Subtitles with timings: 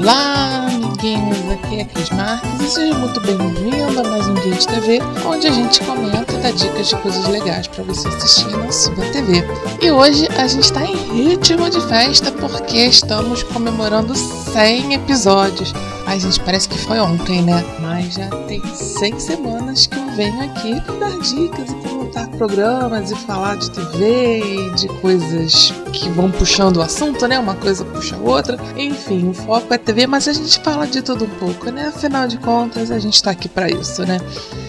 [0.00, 4.66] Olá, amiguinhos, aqui é Cris Marques e seja muito bem-vindo a mais um Guia de
[4.68, 8.70] TV, onde a gente comenta e dá dicas de coisas legais para você assistir na
[8.70, 9.42] sua TV.
[9.82, 15.74] E hoje a gente está em ritmo de festa porque estamos comemorando 100 episódios.
[16.06, 17.64] Ai, gente, parece que foi ontem, né?
[17.80, 21.97] Mas já tem 100 semanas que eu venho aqui dar dicas e
[22.38, 27.38] programas e falar de TV e de coisas que vão puxando o assunto, né?
[27.38, 28.56] Uma coisa puxa a outra.
[28.76, 31.88] Enfim, o foco é TV, mas a gente fala de tudo um pouco, né?
[31.88, 34.18] Afinal de contas, a gente tá aqui para isso, né?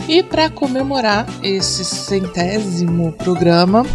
[0.07, 3.85] E para comemorar esse centésimo programa,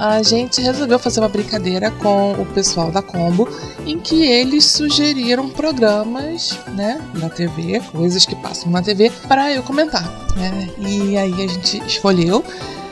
[0.00, 3.46] a gente resolveu fazer uma brincadeira com o pessoal da Combo,
[3.86, 9.62] em que eles sugeriram programas, né, na TV, coisas que passam na TV, para eu
[9.62, 10.02] comentar,
[10.36, 10.70] né?
[10.78, 12.42] E aí a gente escolheu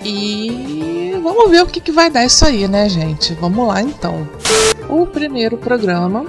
[0.08, 3.34] e vamos ver o que, que vai dar isso aí, né, gente?
[3.34, 4.26] Vamos lá então.
[4.88, 6.24] O primeiro programa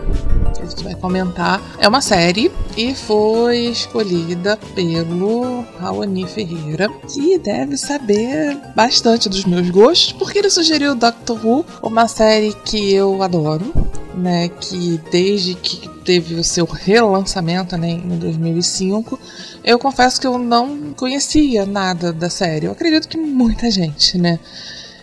[0.53, 7.37] que a gente vai comentar é uma série e foi escolhida pelo Raoni Ferreira, que
[7.37, 13.23] deve saber bastante dos meus gostos, porque ele sugeriu Doctor Who, uma série que eu
[13.23, 13.73] adoro,
[14.13, 19.19] né, que desde que teve o seu relançamento né, em 2005,
[19.63, 22.65] eu confesso que eu não conhecia nada da série.
[22.65, 24.39] Eu acredito que muita gente, né?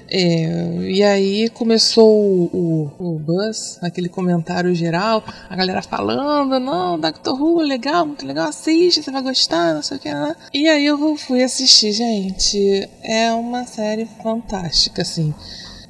[0.08, 7.40] É, e aí começou o, o, buzz, aquele comentário geral, a galera falando, não, Doctor
[7.40, 10.36] Who, legal, muito legal, assiste, você vai gostar, não sei o que lá.
[10.54, 12.88] E aí eu fui assistir, gente.
[13.02, 15.34] É uma série fantástica, assim.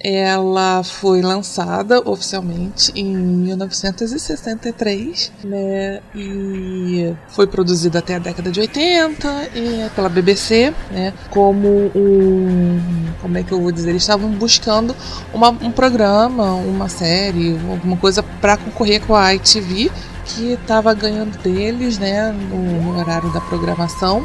[0.08, 6.00] Ela foi lançada oficialmente em 1963, né?
[6.14, 11.12] E foi produzida até a década de 80 e pela BBC, né?
[11.28, 12.80] Como um,
[13.20, 13.90] como é que eu vou dizer?
[13.90, 14.94] Eles estavam buscando
[15.34, 19.90] uma, um programa, uma série, alguma coisa para concorrer com a ITV
[20.24, 22.30] que estava ganhando deles, né?
[22.30, 24.24] no, no horário da programação.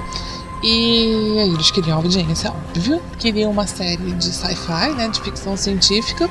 [0.63, 3.01] E eles queriam audiência, óbvio.
[3.17, 6.29] Queriam uma série de sci-fi, né, de ficção científica,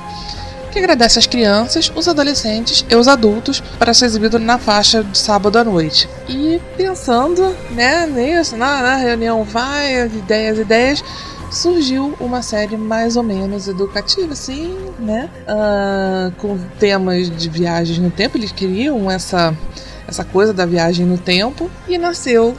[0.71, 5.17] que agradece as crianças, os adolescentes e os adultos para ser exibido na faixa de
[5.17, 6.07] sábado à noite.
[6.29, 11.03] E pensando né, nisso, na, na reunião vai, ideias, ideias,
[11.51, 15.29] surgiu uma série mais ou menos educativa, assim, né?
[15.43, 18.37] Uh, com temas de viagens no tempo.
[18.37, 19.53] Eles queriam essa,
[20.07, 21.69] essa coisa da viagem no tempo.
[21.89, 22.55] E nasceu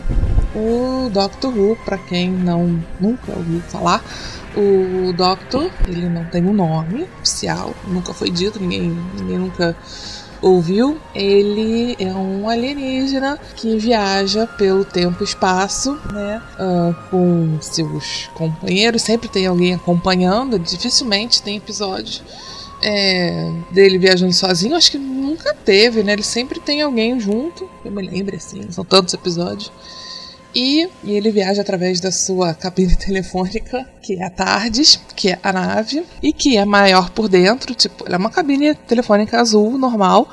[0.55, 4.05] o Doctor Who, para quem não nunca ouviu falar,
[4.57, 9.77] o Doctor, ele não tem um nome oficial, nunca foi dito, ninguém, ninguém nunca
[10.43, 10.99] ouviu.
[11.15, 19.03] Ele é um alienígena que viaja pelo tempo e espaço, né, uh, com seus companheiros.
[19.03, 22.23] Sempre tem alguém acompanhando, dificilmente tem episódios
[22.83, 24.77] é, dele viajando sozinho.
[24.77, 26.13] Acho que nunca teve, né?
[26.15, 27.69] Ele sempre tem alguém junto.
[27.84, 29.71] Eu me lembro assim, são tantos episódios.
[30.55, 35.39] E, e, ele viaja através da sua cabine telefônica, que é a TARDIS, que é
[35.43, 39.79] a nave, e que é maior por dentro, tipo, ela é uma cabine telefônica azul,
[39.79, 40.28] normal.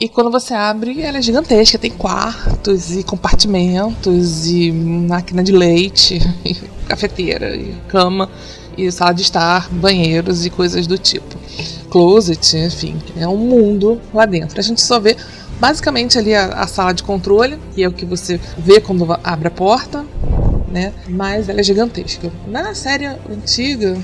[0.00, 6.20] E quando você abre, ela é gigantesca, tem quartos e compartimentos e máquina de leite,
[6.44, 6.54] e
[6.86, 8.30] cafeteira, e cama,
[8.76, 11.36] e sala de estar, banheiros e coisas do tipo.
[11.90, 14.60] Closet, enfim, é um mundo lá dentro.
[14.60, 15.16] A gente só vê
[15.60, 19.48] basicamente ali a, a, sala de controle, que é o que você vê quando abre
[19.48, 20.04] a porta.
[20.70, 20.92] Né?
[21.08, 22.30] Mas ela é gigantesca.
[22.46, 23.96] Na série antiga,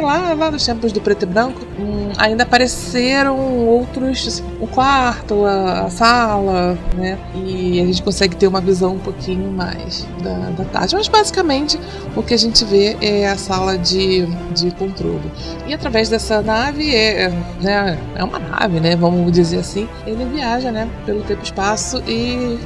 [0.00, 3.36] lá, lá dos tempos do preto e branco, hum, ainda apareceram
[3.66, 7.18] outros, assim, o quarto, a, a, sala, né?
[7.34, 10.94] E a gente consegue ter uma visão um pouquinho mais da, da tarde.
[10.94, 11.78] Mas basicamente
[12.14, 15.30] o que a gente vê é a sala de, de controle.
[15.66, 17.28] E através dessa nave, é,
[17.60, 18.96] né, é uma nave, né?
[18.96, 20.88] Vamos dizer assim, ele viaja, né?
[21.04, 22.58] Pelo tempo e espaço e,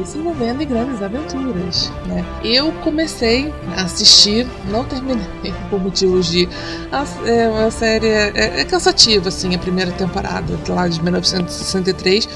[0.00, 2.24] e se envolvendo em grandes aventuras, né?
[2.44, 5.22] Eu comecei a assistir, não terminei
[5.70, 6.48] por motivos de
[6.90, 12.28] a, é uma série é, é cansativa assim a primeira temporada lá de 1963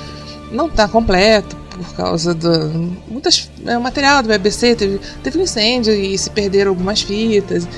[0.50, 5.93] não tá completo por causa do muitas é, material do BBC teve, teve um incêndio
[5.93, 7.69] e se perderam algumas fitas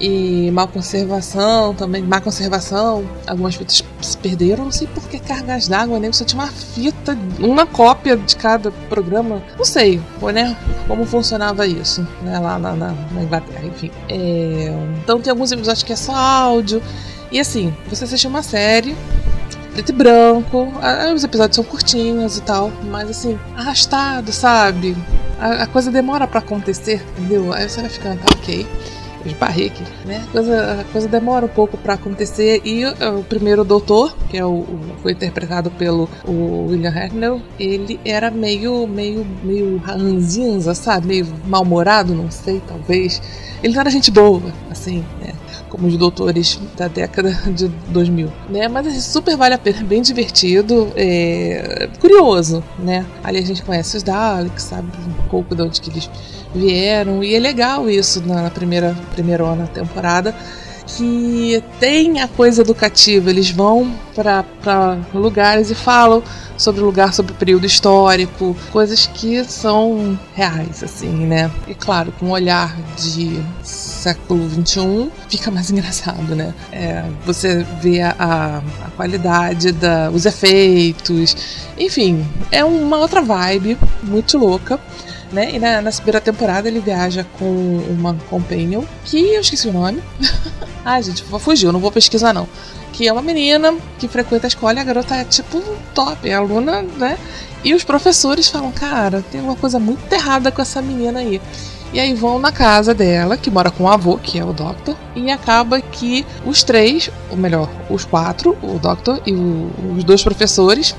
[0.00, 4.64] e má conservação também má conservação algumas fitas se perderam.
[4.64, 6.10] Não sei por que cargas d'água né?
[6.10, 9.42] você tinha uma fita uma cópia de cada programa.
[9.56, 10.00] Não sei
[10.32, 10.56] né?
[10.86, 13.90] Como funcionava isso né, lá na, na, na Inglaterra enfim.
[14.08, 14.72] É,
[15.02, 16.82] então tem alguns episódios que é só áudio.
[17.30, 18.96] E assim você assiste uma série
[19.78, 20.68] preto e branco.
[21.14, 24.96] Os episódios são curtinhos e tal, mas assim, arrastado, sabe?
[25.38, 27.52] A, a coisa demora para acontecer, entendeu?
[27.52, 28.66] Aí você vai ficando, tá ok.
[29.24, 29.72] Eu esbarrei
[30.04, 30.24] né?
[30.28, 32.60] A coisa, a coisa demora um pouco para acontecer.
[32.64, 38.00] E o, o, primeiro doutor, que é o, o, foi interpretado pelo William Hartnell, ele
[38.04, 41.06] era meio, meio, meio ranzinza, sabe?
[41.08, 43.20] Meio mal-humorado, não sei, talvez.
[43.62, 45.32] Ele não era gente boa, assim, né?
[45.68, 48.68] Como os doutores da década de 2000, né?
[48.68, 51.88] Mas assim, super vale a pena, bem divertido, é...
[52.00, 53.04] curioso, né?
[53.22, 56.10] Ali a gente conhece os Daleks, sabe um pouco de onde que eles
[56.54, 59.44] vieram e é legal isso na primeira primeira
[59.74, 60.34] temporada
[60.96, 63.30] que tem a coisa educativa.
[63.30, 66.22] Eles vão para lugares e falam
[66.56, 71.50] sobre o lugar, sobre o período histórico, coisas que são reais, assim, né?
[71.66, 73.40] E claro, com um olhar de
[73.98, 76.54] século XXI, fica mais engraçado, né?
[76.72, 81.36] É, você vê a, a qualidade, da, os efeitos,
[81.76, 84.80] enfim, é uma outra vibe muito louca.
[85.30, 85.56] Né?
[85.56, 87.44] E na, na primeira temporada ele viaja com
[87.90, 90.02] uma companion, que eu esqueci o nome.
[90.82, 92.48] Ai, gente, vou fugir, eu não vou pesquisar não.
[92.94, 95.62] Que é uma menina que frequenta a escola e a garota é tipo
[95.94, 97.18] top, é aluna, né?
[97.62, 101.40] E os professores falam, cara, tem uma coisa muito errada com essa menina aí.
[101.92, 104.94] E aí vão na casa dela, que mora com o avô, que é o Doctor,
[105.16, 110.22] e acaba que os três, ou melhor, os quatro, o Doctor e o, os dois
[110.22, 110.94] professores,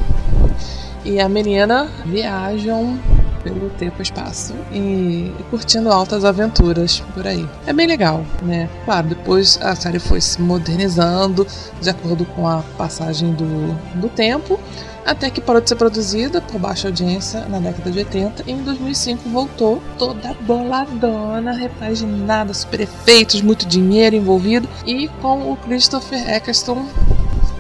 [1.06, 2.97] e a menina viajam
[3.44, 7.47] pelo tempo e espaço e, curtindo altas aventuras por aí.
[7.65, 8.69] É bem legal, né?
[8.86, 11.45] Claro, depois a série foi se modernizando
[11.81, 14.59] de acordo com a passagem do, do tempo,
[15.06, 18.63] até que parou de ser produzida por baixa audiência na década de 80 e em
[18.63, 26.85] 2005 voltou toda boladona, repaginada, super efeitos, muito dinheiro envolvido e com o Christopher Eccleston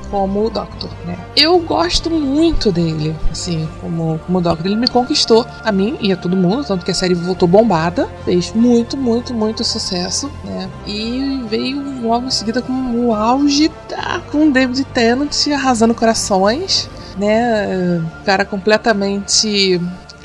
[0.09, 1.17] como o Doctor, né?
[1.35, 4.65] Eu gosto muito dele, assim, como, como Doctor.
[4.65, 8.09] Ele me conquistou, a mim e a todo mundo, tanto que a série voltou bombada,
[8.25, 10.69] fez muito, muito, muito sucesso, né?
[10.85, 12.73] E veio logo em seguida com
[13.07, 18.03] o auge tá, com David Tennant arrasando corações, né?
[18.25, 19.79] Cara completamente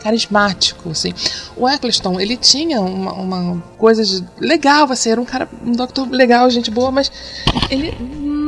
[0.05, 1.15] carismático, assim.
[1.57, 6.07] O Eccleston, ele tinha uma, uma coisa de legal, assim, era um cara, um Doctor
[6.11, 7.11] legal, gente boa, mas
[7.71, 7.97] ele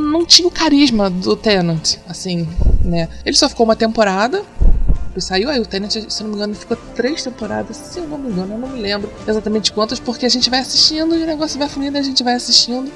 [0.06, 2.48] não tinha o carisma do Tenant, assim,
[2.82, 3.08] né?
[3.24, 4.42] Ele só ficou uma temporada,
[5.18, 8.30] saiu aí o Tenant, se não me engano, ficou três temporadas, se eu não me
[8.30, 11.58] engano, eu não me lembro exatamente quantas, porque a gente vai assistindo e o negócio
[11.58, 12.90] vai fluindo, a gente vai assistindo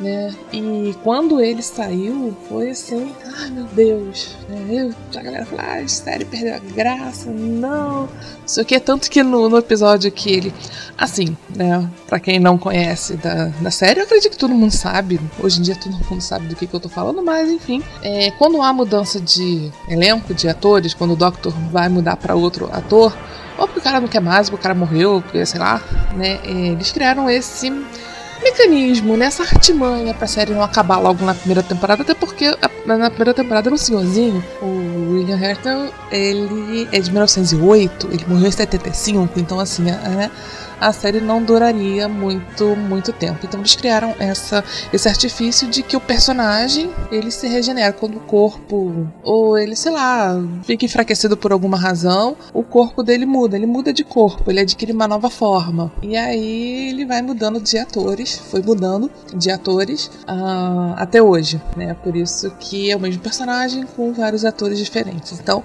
[0.00, 0.34] né?
[0.52, 4.66] E quando ele saiu, foi assim, ai meu Deus, né?
[4.70, 8.08] Eu, a galera falou, ah, série perdeu a graça, não,
[8.46, 10.54] isso aqui é tanto que no, no episódio que ele,
[10.98, 15.20] assim, né, pra quem não conhece da, da série, eu acredito que todo mundo sabe,
[15.42, 18.30] hoje em dia todo mundo sabe do que, que eu tô falando, mas enfim, é,
[18.32, 23.16] quando há mudança de elenco, de atores, quando o Doctor vai mudar para outro ator,
[23.56, 25.80] ou porque o cara não quer mais, porque o cara morreu, porque, sei lá,
[26.16, 27.70] né, eles criaram esse
[28.44, 29.48] mecanismo, nessa né?
[29.52, 33.68] artimanha pra série não acabar logo na primeira temporada, até porque a, na primeira temporada
[33.68, 34.44] era um senhorzinho.
[34.60, 40.30] O William Hertel, ele é de 1908, ele morreu em 75, então assim, é,
[40.73, 43.40] a série não duraria muito, muito tempo.
[43.44, 48.20] Então eles criaram essa, esse artifício de que o personagem ele se regenera quando o
[48.20, 53.66] corpo ou ele, sei lá, fica enfraquecido por alguma razão, o corpo dele muda, ele
[53.66, 55.92] muda de corpo, ele adquire uma nova forma.
[56.02, 61.94] E aí ele vai mudando de atores, foi mudando de atores uh, até hoje, né?
[62.02, 65.38] Por isso que é o mesmo personagem com vários atores diferentes.
[65.40, 65.62] Então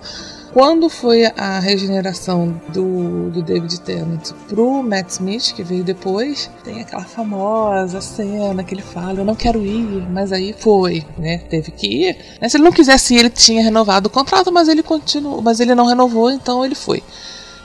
[0.51, 6.81] Quando foi a regeneração do, do David Tennant pro Matt Smith, que veio depois, tem
[6.81, 11.37] aquela famosa cena que ele fala: Eu não quero ir, mas aí foi, né?
[11.49, 12.17] Teve que ir.
[12.41, 12.49] Né?
[12.49, 15.75] Se ele não quisesse ir, ele tinha renovado o contrato, mas ele continuou, mas ele
[15.75, 17.03] não renovou, então ele foi.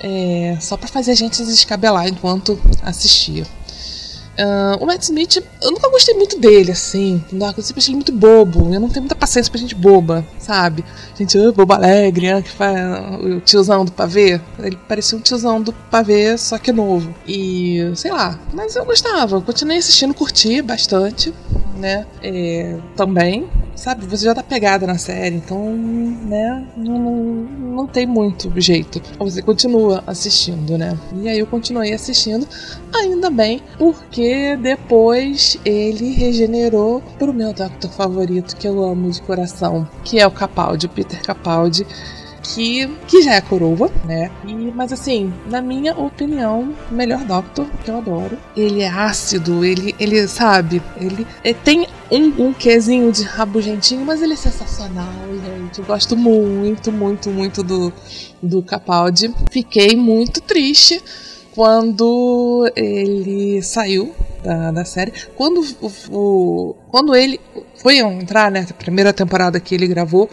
[0.00, 3.46] É, só para fazer a gente descabelar enquanto assistia.
[4.38, 7.22] Uh, o Matt Smith, eu nunca gostei muito dele, assim.
[7.32, 8.72] Eu sempre achei ele muito bobo.
[8.72, 10.84] Eu não tenho muita paciência pra gente boba, sabe?
[11.16, 12.76] Gente, uh, bobo alegre, uh, que faz
[13.20, 14.40] o tiozão do pavê.
[14.58, 17.14] Ele parecia um tiozão do pavê, só que novo.
[17.26, 19.40] E, sei lá, mas eu gostava.
[19.40, 21.32] Continuei assistindo, curti bastante,
[21.76, 22.06] né?
[22.22, 28.52] É, também sabe, você já tá pegada na série, então, né, não, não, tem muito
[28.60, 29.00] jeito.
[29.18, 30.98] Você continua assistindo, né?
[31.20, 32.46] E aí eu continuei assistindo,
[32.94, 39.88] ainda bem, porque depois ele regenerou pro meu Doctor favorito, que eu amo de coração,
[40.04, 41.86] que é o Capaldi, Peter Capaldi
[42.44, 44.30] que, que já é coroa, né?
[44.46, 48.38] E, mas assim, na minha opinião, o melhor Doctor, que eu adoro.
[48.54, 54.20] Ele é ácido, ele, ele sabe, ele, ele tem um, um quesinho de rabugentinho, mas
[54.20, 55.06] ele é sensacional,
[55.44, 55.78] gente.
[55.78, 57.92] Eu gosto muito, muito, muito do,
[58.42, 59.32] do Capaldi.
[59.50, 61.02] Fiquei muito triste
[61.54, 65.12] quando ele saiu da, da série.
[65.34, 67.40] Quando, o, o, quando ele
[67.76, 70.28] foi entrar, né, a primeira temporada que ele gravou,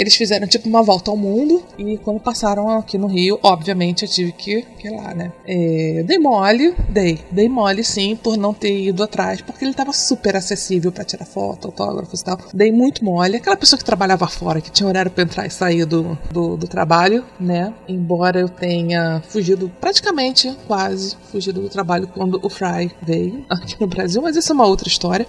[0.00, 4.08] eles fizeram tipo uma volta ao mundo e quando passaram aqui no Rio, obviamente eu
[4.08, 5.32] tive que, que ir lá, né?
[5.46, 7.20] É, dei mole, dei.
[7.30, 11.24] Dei mole sim por não ter ido atrás, porque ele tava super acessível para tirar
[11.24, 12.38] foto, autógrafos e tal.
[12.52, 13.36] Dei muito mole.
[13.36, 16.66] Aquela pessoa que trabalhava fora, que tinha horário pra entrar e sair do, do, do
[16.66, 17.72] trabalho, né?
[17.88, 23.86] Embora eu tenha fugido praticamente, quase, fugido do trabalho quando o Fry veio aqui no
[23.86, 25.26] Brasil, mas isso é uma outra história.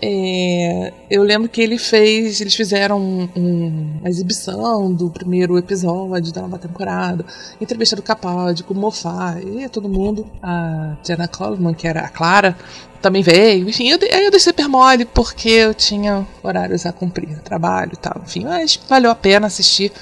[0.00, 6.32] É, eu lembro que ele fez, eles fizeram um, um, uma exibição do primeiro episódio
[6.32, 7.24] da nova temporada,
[7.60, 10.26] entrevista do Capaldi com o Moffat e todo mundo.
[10.42, 12.56] A Jenna Coleman, que era a Clara,
[13.00, 13.68] também veio.
[13.68, 18.20] Enfim, eu, eu dei super mole porque eu tinha horários a cumprir, trabalho e tal.
[18.24, 19.92] Enfim, mas valeu a pena assistir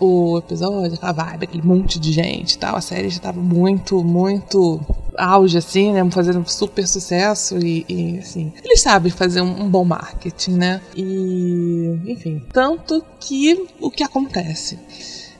[0.00, 2.76] o episódio, aquela vibe, aquele monte de gente e tal.
[2.76, 4.80] A série já tava muito, muito
[5.16, 6.08] auge, assim, né?
[6.10, 8.52] Fazendo super sucesso e, e assim.
[8.62, 10.80] Eles sabem fazer um, um, bom marketing, né?
[10.96, 12.42] E, enfim.
[12.52, 14.78] Tanto que o que acontece?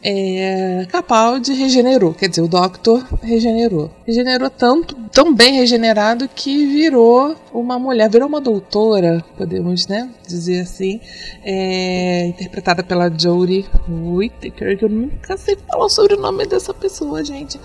[0.06, 3.90] É, Capaldi regenerou, quer dizer, o Doctor regenerou.
[4.06, 10.60] Regenerou tanto, tão bem regenerado que virou uma mulher, virou uma doutora, podemos né, dizer
[10.60, 11.00] assim,
[11.42, 17.24] é, interpretada pela Jodie Whittaker, que eu nunca sei falar sobre o nome dessa pessoa,
[17.24, 17.58] gente.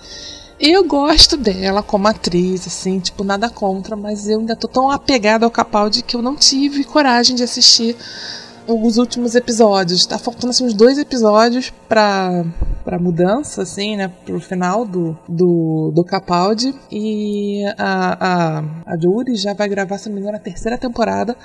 [0.58, 5.46] Eu gosto dela como atriz, assim, tipo, nada contra, mas eu ainda tô tão apegada
[5.46, 7.98] ao Capaldi que eu não tive coragem de assistir
[8.70, 10.06] os últimos episódios.
[10.06, 12.46] Tá faltando assim, uns dois episódios pra,
[12.84, 14.12] pra mudança, assim, né?
[14.26, 16.74] Pro final do, do, do Capaldi.
[16.92, 21.36] E a, a, a Judy já vai gravar, se não me engano, a terceira temporada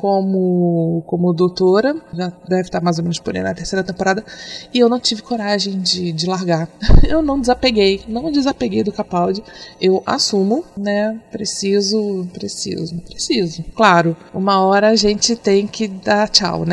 [0.00, 1.94] como, como doutora.
[2.12, 4.24] Já deve estar mais ou menos por aí na terceira temporada.
[4.72, 6.68] E eu não tive coragem de, de largar.
[7.10, 9.42] Eu não desapeguei, não desapeguei do Capaldi.
[9.80, 11.18] Eu assumo, né?
[11.30, 13.64] Preciso, preciso, preciso.
[13.74, 16.69] Claro, uma hora a gente tem que dar tchau, né?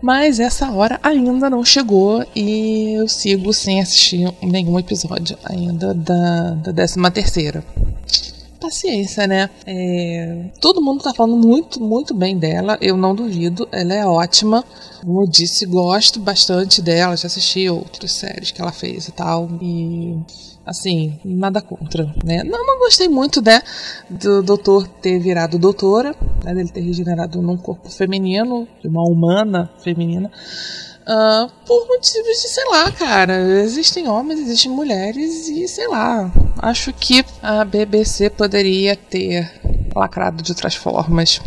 [0.00, 6.50] Mas essa hora ainda não chegou e eu sigo sem assistir nenhum episódio ainda da,
[6.54, 7.64] da 13 terceira
[8.62, 9.50] paciência, né?
[9.66, 12.78] É, todo mundo tá falando muito, muito bem dela.
[12.80, 13.68] Eu não duvido.
[13.72, 14.64] Ela é ótima.
[15.00, 17.16] Como eu disse, gosto bastante dela.
[17.16, 19.48] Já assisti outras séries que ela fez e tal.
[19.60, 20.16] E
[20.64, 22.44] assim, nada contra, né?
[22.44, 23.60] Não, não gostei muito, né,
[24.08, 29.70] do doutor ter virado doutora, né, dele ter regenerado num corpo feminino, de uma humana
[29.82, 30.30] feminina.
[31.02, 36.92] Uh, por motivos de, sei lá, cara, existem homens, existem mulheres e sei lá, acho
[36.92, 39.50] que a BBC poderia ter
[39.96, 41.40] lacrado de outras formas.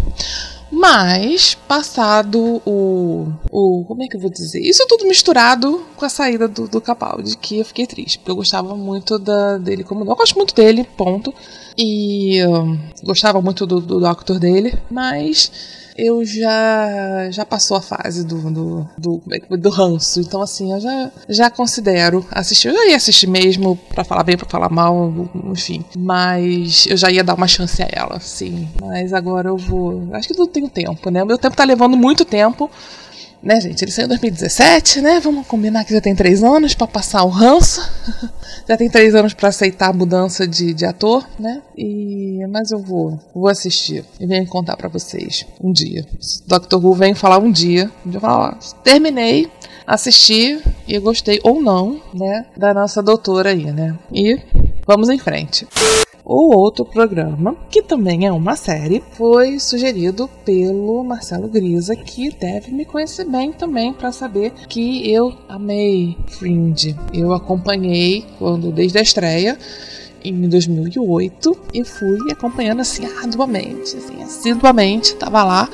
[0.71, 3.85] Mas, passado o, o.
[3.85, 4.59] Como é que eu vou dizer?
[4.59, 8.35] Isso tudo misturado com a saída do, do Capaldi, que eu fiquei triste, porque eu
[8.35, 10.03] gostava muito da, dele como.
[10.03, 11.33] Eu gosto muito dele, ponto.
[11.77, 12.43] E.
[12.45, 15.51] Um, gostava muito do, do Doctor dele, mas
[15.97, 20.19] eu já já passou a fase do do, do, é do ranço.
[20.19, 22.67] Então, assim, eu já, já considero assistir.
[22.67, 25.13] Eu já ia assistir mesmo, para falar bem, para falar mal,
[25.45, 25.83] enfim.
[25.97, 28.67] Mas eu já ia dar uma chance a ela, sim.
[28.81, 30.09] Mas agora eu vou.
[30.13, 31.23] Acho que tudo tem tempo, né?
[31.23, 32.69] O meu tempo tá levando muito tempo
[33.41, 33.83] né, gente?
[33.83, 35.19] Ele saiu em 2017, né?
[35.19, 37.81] Vamos combinar que já tem três anos para passar o ranço.
[38.67, 41.61] já tem três anos para aceitar a mudança de, de ator, né?
[41.77, 46.05] E mas eu vou, vou assistir e venho contar para vocês um dia.
[46.47, 46.75] Dr.
[46.75, 49.51] Who vem falar um dia, eu falar, ó, terminei,
[49.85, 53.97] assisti e gostei ou não, né, da nossa doutora aí, né?
[54.11, 54.39] E
[54.85, 55.67] vamos em frente.
[56.27, 62.71] O outro programa, que também é uma série, foi sugerido pelo Marcelo Grisa, que deve
[62.71, 66.95] me conhecer bem também para saber que eu amei Fringe.
[67.13, 69.55] Eu acompanhei quando desde a estreia
[70.29, 75.69] em 2008 e fui acompanhando assim arduamente, assim, assiduamente, tava lá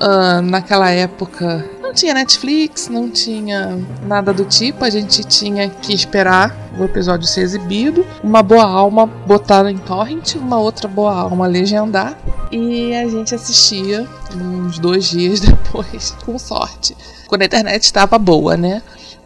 [0.00, 5.94] uh, naquela época não tinha Netflix, não tinha nada do tipo, a gente tinha que
[5.94, 11.46] esperar o episódio ser exibido, uma boa alma botar em torrent, uma outra boa alma
[11.46, 12.18] legendar
[12.50, 16.96] e a gente assistia uns dois dias depois, com sorte,
[17.28, 18.82] quando a internet estava boa, né?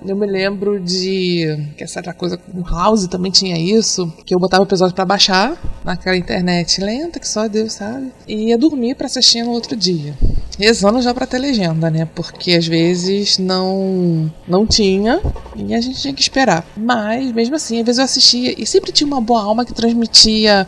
[0.06, 1.68] Eu me lembro de.
[1.76, 2.40] Que essa era coisa.
[2.54, 4.12] O House também tinha isso.
[4.24, 8.10] Que eu botava o episódio para baixar naquela internet lenta, que só Deus sabe.
[8.26, 10.14] E ia dormir para assistir no outro dia.
[10.58, 12.08] Rezando já pra ter legenda, né?
[12.14, 15.20] Porque às vezes não não tinha
[15.56, 16.66] e a gente tinha que esperar.
[16.76, 20.66] Mas mesmo assim, às vezes eu assistia e sempre tinha uma boa alma que transmitia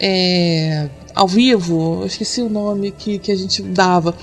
[0.00, 2.00] é, ao vivo.
[2.02, 4.14] Eu esqueci o nome que, que a gente dava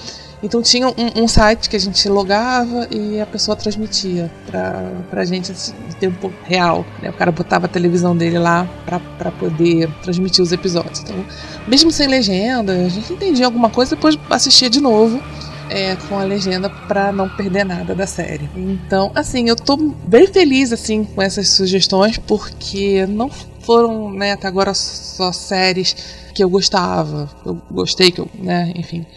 [0.45, 5.25] então tinha um, um, site que a gente logava e a pessoa transmitia pra, pra
[5.25, 6.85] gente assim, em tempo real.
[7.01, 7.09] Né?
[7.09, 10.99] O cara botava a televisão dele lá pra, pra poder transmitir os episódios.
[11.01, 11.25] Então,
[11.67, 15.21] mesmo sem legenda, a gente entendia alguma coisa depois assistia de novo.
[15.67, 18.47] É, com a legenda para não perder nada da série.
[18.55, 24.47] Então, assim, eu tô bem feliz assim com essas sugestões porque não foram, né, até
[24.47, 25.95] agora só séries
[26.35, 29.07] que eu gostava, eu gostei que eu, né, enfim,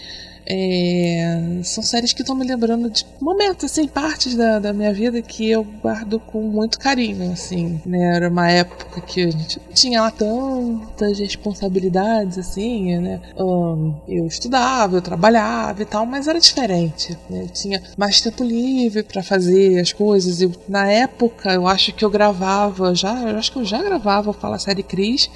[0.51, 5.21] é, são séries que estão me lembrando de momentos, assim, partes da, da minha vida
[5.21, 8.17] que eu guardo com muito carinho, assim, né?
[8.17, 13.21] Era uma época que a gente não tinha lá tantas responsabilidades, assim, né?
[13.37, 17.43] Um, eu estudava, eu trabalhava e tal, mas era diferente, né?
[17.43, 20.41] Eu tinha mais tempo livre para fazer as coisas.
[20.41, 24.33] Eu, na época, eu acho que eu gravava, já, eu acho que eu já gravava
[24.33, 25.29] Fala Série Cris,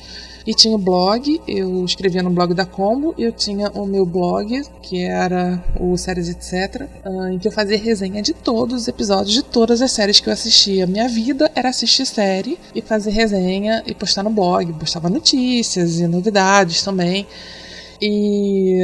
[0.46, 4.62] e tinha o blog, eu escrevia no blog da Combo, eu tinha o meu blog,
[4.82, 9.34] que era o Séries Etc., ah, em que eu fazia resenha de todos os episódios
[9.34, 10.86] de todas as séries que eu assistia.
[10.86, 14.72] Minha vida era assistir série e fazer resenha e postar no blog.
[14.74, 17.26] Postava notícias e novidades também.
[18.00, 18.80] E,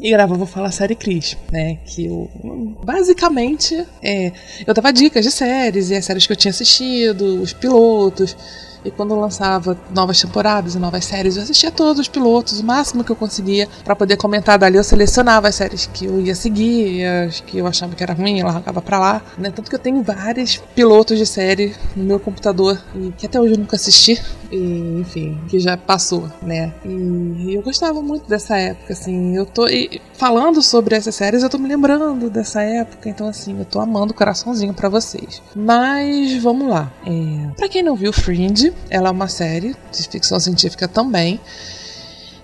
[0.00, 1.78] e gravava Fala Série Cris, né?
[1.84, 2.30] Que eu,
[2.82, 4.32] basicamente, é,
[4.66, 8.34] eu dava dicas de séries e as séries que eu tinha assistido, os pilotos.
[8.84, 13.04] E quando lançava novas temporadas e novas séries, eu assistia todos os pilotos, o máximo
[13.04, 14.76] que eu conseguia para poder comentar dali.
[14.76, 18.40] Eu selecionava as séries que eu ia seguir, as que eu achava que era ruim,
[18.40, 19.22] eu largava pra lá.
[19.36, 19.50] Né?
[19.50, 23.54] Tanto que eu tenho vários pilotos de série no meu computador e que até hoje
[23.54, 24.20] eu nunca assisti.
[24.50, 26.72] E, enfim, que já passou, né?
[26.84, 29.36] E eu gostava muito dessa época, assim.
[29.36, 33.58] Eu tô e, falando sobre essas séries, eu tô me lembrando dessa época, então assim,
[33.58, 35.42] eu tô amando o coraçãozinho para vocês.
[35.54, 36.92] Mas vamos lá.
[37.06, 41.40] É, para quem não viu Fringe, ela é uma série de ficção científica também,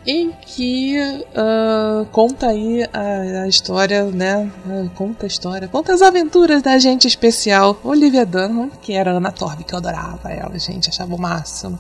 [0.07, 4.49] em que uh, conta aí a, a, história, né?
[4.65, 9.33] Uh, conta a história, conta as aventuras da gente especial Olivia Dunham, que era Ana
[9.33, 11.79] Torv, que eu adorava ela, gente, achava o máximo.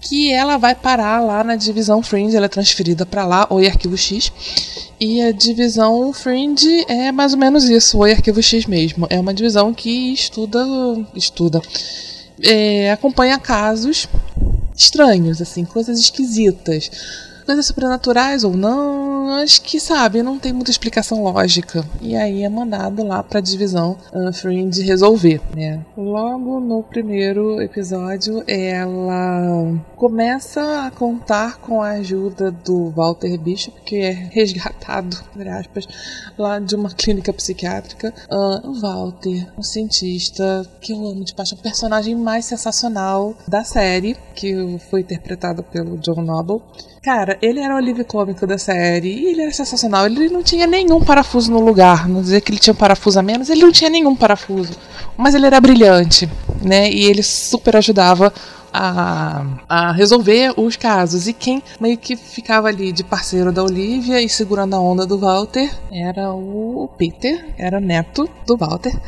[0.00, 3.96] Que ela vai parar lá na divisão Fringe, ela é transferida para lá, Oi Arquivo
[3.96, 4.32] X.
[4.98, 9.06] E a divisão Fringe é mais ou menos isso, Oi Arquivo X mesmo.
[9.10, 10.60] É uma divisão que estuda.
[11.14, 11.60] estuda
[12.42, 14.08] é, acompanha casos
[14.76, 16.90] estranhos, assim, coisas esquisitas
[17.44, 21.84] coisas sobrenaturais ou não, acho que, sabe, não tem muita explicação lógica.
[22.00, 25.84] E aí é mandado lá pra divisão uh, Fringe resolver, né?
[25.96, 33.96] Logo no primeiro episódio, ela começa a contar com a ajuda do Walter Bishop, que
[33.96, 35.86] é resgatado, entre aspas,
[36.38, 38.12] lá de uma clínica psiquiátrica.
[38.30, 44.78] Uh, Walter, um cientista que eu amo de paixão, personagem mais sensacional da série, que
[44.90, 46.60] foi interpretado pelo John Noble.
[47.04, 50.06] Cara, ele era o alívio cômico da série e ele era sensacional.
[50.06, 52.08] Ele não tinha nenhum parafuso no lugar.
[52.08, 54.72] Não dizer que ele tinha um parafuso a menos, ele não tinha nenhum parafuso.
[55.14, 56.26] Mas ele era brilhante,
[56.62, 56.90] né?
[56.90, 58.32] E ele super ajudava
[58.72, 61.28] a, a, resolver os casos.
[61.28, 65.18] E quem meio que ficava ali de parceiro da Olivia e segurando a onda do
[65.18, 68.98] Walter era o Peter, era neto do Walter.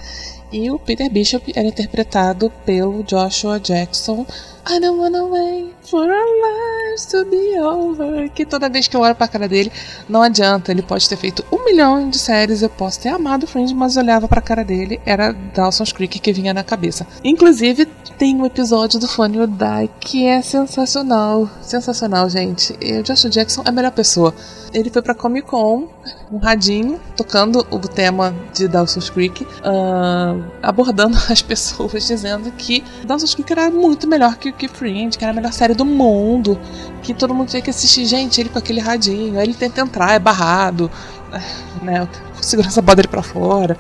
[0.53, 4.27] E o Peter Bishop era interpretado pelo Joshua Jackson.
[4.69, 8.29] I don't wanna wait for life used to be over.
[8.31, 9.71] Que toda vez que eu olho pra cara dele,
[10.09, 10.73] não adianta.
[10.73, 14.27] Ele pode ter feito um milhão de séries, eu posso ter amado Friends, mas olhava
[14.27, 17.07] pra cara dele, era Dawson's Creek que vinha na cabeça.
[17.23, 17.87] Inclusive,
[18.19, 21.49] tem um episódio do Funny or Die que é sensacional.
[21.61, 22.75] Sensacional, gente.
[22.81, 24.35] E o Joshua Jackson é a melhor pessoa.
[24.73, 25.89] Ele foi pra Comic Con,
[26.31, 33.35] um radinho, tocando o tema de Dawson's Creek, uh, abordando as pessoas, dizendo que Dawson's
[33.35, 36.59] Creek era muito melhor que, que Friends, que era a melhor série do mundo,
[37.03, 38.07] que todo mundo tinha que assistir.
[38.07, 40.90] Gente, ele com aquele radinho, aí ele tenta entrar, é barrado,
[41.83, 42.03] né?
[42.03, 43.77] O segurança bota ele pra fora.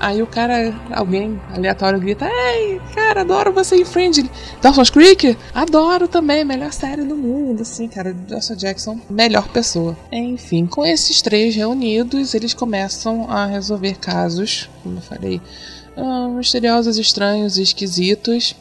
[0.00, 4.30] Aí o cara, alguém aleatório grita: Ei, cara, adoro você em Friend.
[4.62, 5.36] Dawson's Creek?
[5.54, 7.62] Adoro também, melhor série do mundo.
[7.62, 9.96] Assim, cara, Joshua Jackson, melhor pessoa.
[10.12, 15.40] Enfim, com esses três reunidos, eles começam a resolver casos, como eu falei,
[15.96, 18.54] uh, misteriosos, estranhos e esquisitos.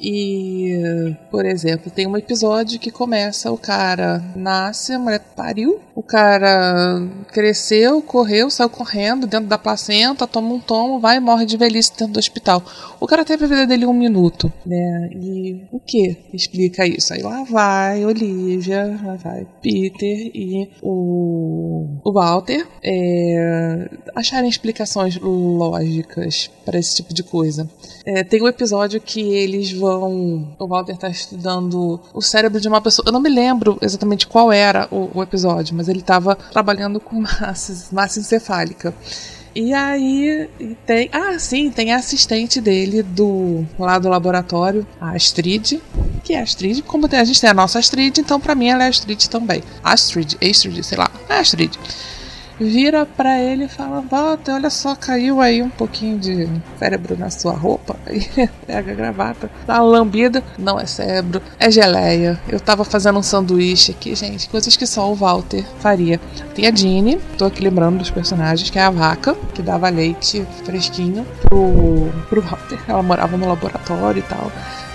[0.00, 6.02] E, por exemplo, tem um episódio que começa: o cara nasce, a mulher pariu, o
[6.02, 11.56] cara cresceu, correu, saiu correndo dentro da placenta, toma um tomo, vai e morre de
[11.56, 12.62] velhice dentro do hospital.
[13.00, 15.10] O cara teve a vida dele um minuto, né?
[15.12, 17.12] E o que explica isso?
[17.12, 26.50] Aí lá vai Olivia, lá vai Peter e o, o Walter é, acharem explicações lógicas
[26.64, 27.68] para esse tipo de coisa.
[28.10, 30.48] É, tem um episódio que eles vão.
[30.58, 33.06] O Walter está estudando o cérebro de uma pessoa.
[33.06, 37.20] Eu não me lembro exatamente qual era o, o episódio, mas ele estava trabalhando com
[37.20, 38.94] massa, massa encefálica.
[39.54, 40.48] E aí
[40.86, 41.10] tem.
[41.12, 45.78] Ah, sim, tem a assistente dele do lá do laboratório, a Astrid.
[46.24, 46.80] Que é a Astrid.
[46.80, 49.62] Como tem, a gente tem a nossa Astrid, então pra mim ela é Astrid também.
[49.84, 51.10] Astrid, Astrid, sei lá.
[51.28, 51.78] É Astrid
[52.60, 57.30] vira para ele e fala: Walter, olha só, caiu aí um pouquinho de cérebro na
[57.30, 57.96] sua roupa.
[58.08, 60.42] Aí pega a gravata, dá uma lambida.
[60.58, 62.40] Não é cérebro, é geleia.
[62.48, 66.18] Eu tava fazendo um sanduíche aqui, gente, coisas que só o Walter faria.
[66.54, 70.46] Tem a Jeannie, tô aqui lembrando dos personagens, que é a vaca, que dava leite
[70.64, 72.78] fresquinho pro, pro Walter.
[72.88, 74.50] Ela morava no laboratório e tal.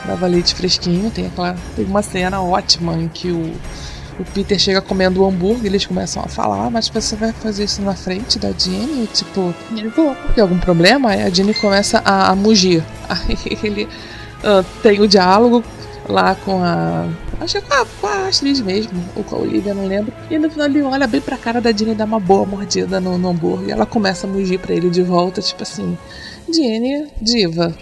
[0.06, 1.10] Dava leite fresquinho.
[1.12, 1.56] Tem aquela.
[1.76, 3.54] Tem uma cena ótima em que o
[4.19, 7.82] o Peter chega comendo o hambúrguer, eles começam a falar, mas você vai fazer isso
[7.82, 9.08] na frente da Jenny?
[9.08, 11.10] Tipo, ele vou, porque algum problema?
[11.10, 12.84] Aí a Jenny começa a, a mugir.
[13.10, 15.63] Aí ele uh, tem o diálogo
[16.08, 17.08] lá com a.
[17.39, 20.13] Acho que é com a, Astrid mesmo, ou com a Olivia, não lembro.
[20.30, 22.99] E no final ele olha bem pra cara da Jenny e dá uma boa mordida
[22.99, 23.69] no, no hambúrguer.
[23.69, 25.97] E ela começa a mugir pra ele de volta, tipo assim.
[26.54, 27.76] Jenny, diva.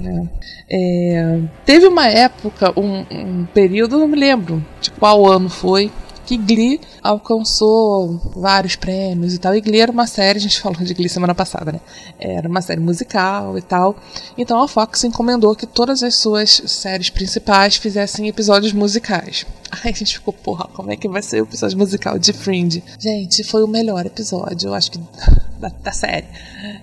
[0.00, 0.28] Né?
[0.70, 5.90] É, teve uma época, um, um período, não me lembro de qual ano foi,
[6.32, 9.54] que Glee alcançou vários prêmios e tal.
[9.54, 11.80] E Glee era uma série, a gente falou de Glee semana passada, né?
[12.18, 13.96] Era uma série musical e tal.
[14.36, 19.44] Então a Fox encomendou que todas as suas séries principais fizessem episódios musicais.
[19.70, 22.82] Aí a gente ficou, porra, como é que vai ser o episódio musical de Fringe?
[22.98, 25.00] Gente, foi o melhor episódio, eu acho que
[25.60, 26.26] da, da série.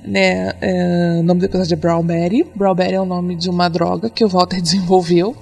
[0.03, 0.53] Né?
[0.62, 2.43] É, o nome do episódio é Brown Berry.
[2.55, 5.35] Brown Berry é o nome de uma droga que o Walter desenvolveu.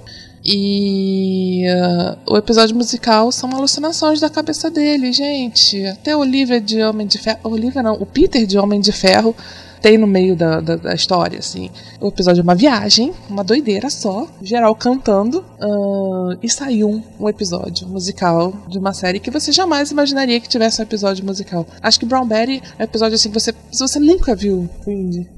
[0.44, 5.84] E uh, o episódio musical são alucinações da cabeça dele, gente.
[5.86, 7.38] Até Olivia de Homem de Ferro.
[7.44, 9.34] Olivia não, o Peter de Homem de Ferro
[9.80, 11.70] tem no meio da, da, da, história, assim.
[12.00, 17.28] O episódio é uma viagem, uma doideira só, geral cantando, uh, e saiu um, um,
[17.28, 21.66] episódio musical de uma série que você jamais imaginaria que tivesse um episódio musical.
[21.82, 24.68] Acho que Brown Betty é um episódio assim que você, se você nunca viu,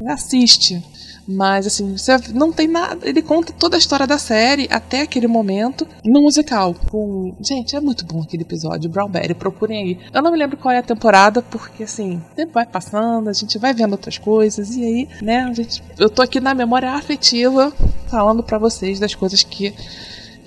[0.06, 0.82] assiste.
[1.30, 3.08] Mas, assim, você não tem nada.
[3.08, 6.74] Ele conta toda a história da série até aquele momento no musical.
[6.90, 7.34] Com...
[7.40, 8.90] Gente, é muito bom aquele episódio.
[8.90, 9.98] Brown Berry, procurem aí.
[10.12, 13.32] Eu não me lembro qual é a temporada, porque, assim, o tempo vai passando, a
[13.32, 14.76] gente vai vendo outras coisas.
[14.76, 15.82] E aí, né, gente.
[15.96, 17.72] Eu tô aqui na memória afetiva
[18.08, 19.72] falando para vocês das coisas que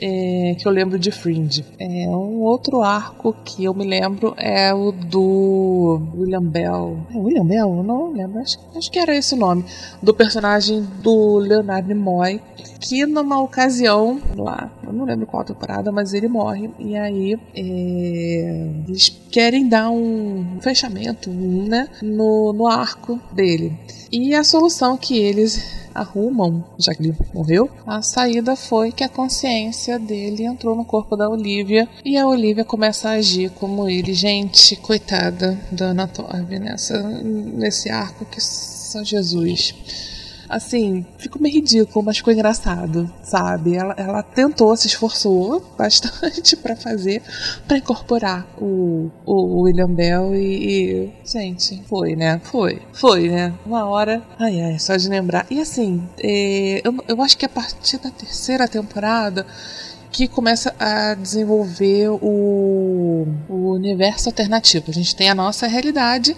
[0.06, 1.64] é, que eu lembro de Fringe.
[1.80, 6.98] É, um outro arco que eu me lembro é o do William Bell.
[7.10, 7.82] É William Bell?
[7.84, 8.40] Não lembro.
[8.40, 9.64] Acho, acho que era esse o nome.
[10.02, 12.42] Do personagem do Leonard Nimoy.
[12.82, 16.70] Que numa ocasião, lá, eu não lembro qual temporada, mas ele morre.
[16.78, 23.72] E aí é, eles querem dar um fechamento né, no, no arco dele.
[24.12, 29.10] E a solução que eles arrumam, já que ele morreu, a saída foi que a
[29.10, 34.14] consciência dele entrou no corpo da Olivia e a Olivia começa a agir como ele.
[34.14, 40.13] Gente, coitada da Ana Torv nessa, nesse arco que só Jesus
[40.50, 43.76] assim, ficou meio ridículo, mas ficou engraçado, sabe?
[43.76, 47.22] Ela, ela tentou, se esforçou bastante para fazer,
[47.68, 52.40] para incorporar o, o William Bell e, e, Gente, foi, né?
[52.44, 52.82] Foi.
[52.94, 53.54] Foi, né?
[53.66, 54.22] Uma hora.
[54.40, 55.46] Ai, ai, só de lembrar.
[55.50, 59.46] E assim, é, eu, eu acho que a partir da terceira temporada
[60.14, 64.86] que começa a desenvolver o, o universo alternativo.
[64.90, 66.36] A gente tem a nossa realidade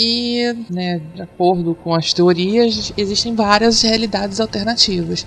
[0.00, 5.26] e, né, de acordo com as teorias, existem várias realidades alternativas.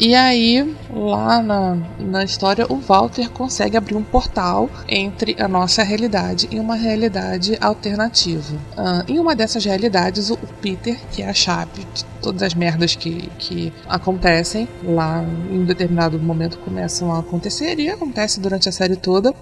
[0.00, 5.82] E aí, lá na, na história, o Walter consegue abrir um portal entre a nossa
[5.82, 8.54] realidade e uma realidade alternativa.
[8.54, 12.96] Uh, em uma dessas realidades, o Peter, que é a chave de todas as merdas
[12.96, 18.72] que, que acontecem lá em um determinado momento começam a acontecer e acontece durante a
[18.72, 19.34] série toda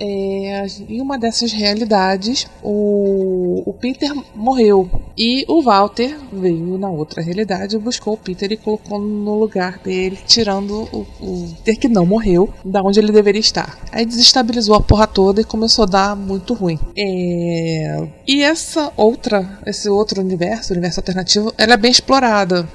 [0.00, 4.88] é, em uma dessas realidades, o, o Peter morreu.
[5.16, 10.18] E o Walter veio na outra realidade, buscou o Peter e colocou no lugar dele,
[10.26, 13.78] tirando o, o Peter que não morreu, da onde ele deveria estar.
[13.92, 16.78] Aí desestabilizou a porra toda e começou a dar muito ruim.
[16.96, 22.68] É, e essa outra, esse outro universo, universo alternativo, ela é bem explorada.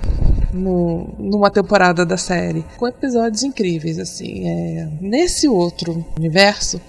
[0.55, 4.47] No, numa temporada da série, com episódios incríveis, assim.
[4.47, 6.79] É, nesse outro universo,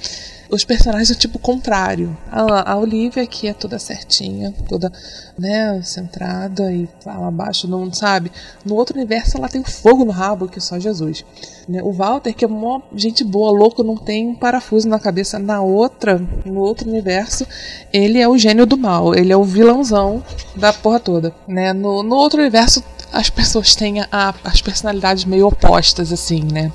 [0.50, 2.16] os personagens são tipo contrário.
[2.30, 4.92] A, a Olivia que é toda certinha, toda,
[5.38, 8.30] né, centrada e fala abaixo, não sabe.
[8.64, 11.24] No outro universo ela tem fogo no rabo, que é só Jesus.
[11.68, 11.82] Né?
[11.82, 15.38] O Walter, que é uma gente boa, louco, não tem parafuso na cabeça.
[15.38, 17.46] Na outra, no outro universo,
[17.92, 20.22] ele é o gênio do mal, ele é o vilãozão
[20.54, 21.34] da porra toda.
[21.48, 21.72] Né?
[21.72, 26.72] No, no outro universo, as pessoas têm a, as personalidades meio opostas, assim, né?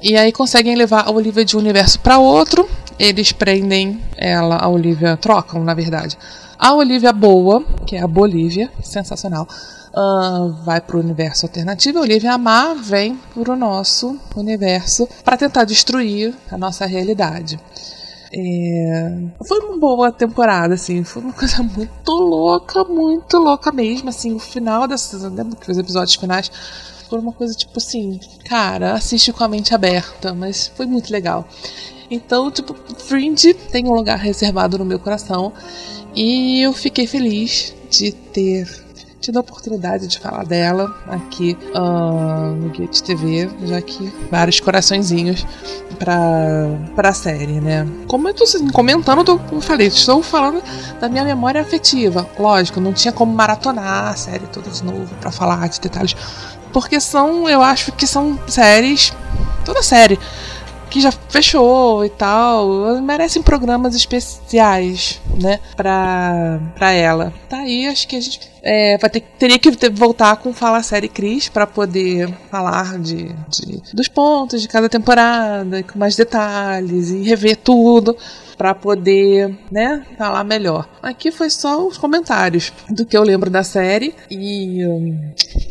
[0.00, 2.68] E aí conseguem levar a Olivia de um universo para outro.
[2.98, 6.16] Eles prendem ela, a Olivia, trocam, na verdade.
[6.58, 9.46] A Olivia boa, que é a Bolívia, sensacional,
[9.94, 11.98] uh, vai para o universo alternativo.
[11.98, 17.58] A Olivia Amar vem para o nosso universo para tentar destruir a nossa realidade.
[18.32, 19.18] É...
[19.46, 21.04] Foi uma boa temporada, assim.
[21.04, 24.08] Foi uma coisa muito louca, muito louca mesmo.
[24.08, 24.82] Assim, o final.
[24.82, 26.50] Lembra que os episódios finais
[27.08, 31.48] por uma coisa tipo assim, cara, assiste com a mente aberta, mas foi muito legal.
[32.10, 35.52] Então, tipo, Fringe tem um lugar reservado no meu coração
[36.14, 38.87] e eu fiquei feliz de ter
[39.20, 45.46] tido a oportunidade de falar dela aqui uh, no Gate TV, já que vários coraçõezinhos
[45.98, 46.18] pra,
[46.94, 47.86] pra série, né?
[48.06, 50.62] Como eu tô comentando, eu falei, estou falando
[51.00, 52.28] da minha memória afetiva.
[52.38, 56.14] Lógico, não tinha como maratonar a série toda de novo para falar de detalhes
[56.72, 59.12] porque são, eu acho que são séries,
[59.64, 60.18] toda série,
[60.88, 67.32] que já fechou e tal, merecem programas especiais, né, pra, pra ela.
[67.48, 70.82] Tá aí, acho que a gente é, vai ter, teria que ter, voltar com Fala
[70.82, 77.10] Série Cris para poder falar de, de, dos pontos de cada temporada, com mais detalhes
[77.10, 78.16] e rever tudo
[78.58, 80.88] para poder, né, falar melhor.
[81.00, 84.82] Aqui foi só os comentários do que eu lembro da série e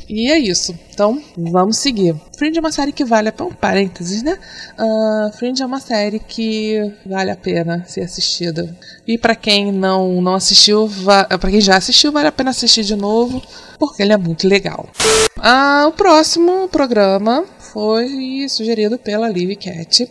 [0.10, 0.74] e é isso.
[0.94, 2.16] Então, vamos seguir.
[2.38, 3.50] Fringe é uma série que vale a pena.
[3.60, 4.38] Parênteses, né?
[4.80, 8.74] Uh, Fringe é uma série que vale a pena ser assistida.
[9.06, 12.96] E para quem não, não assistiu, para quem já assistiu, vale a pena assistir de
[12.96, 13.42] novo,
[13.78, 14.90] porque ele é muito legal.
[15.38, 20.10] Uh, o próximo programa foi sugerido pela Liv Cat.